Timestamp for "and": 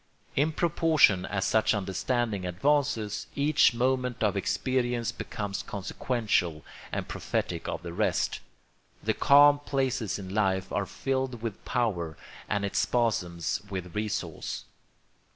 6.91-7.07, 12.49-12.65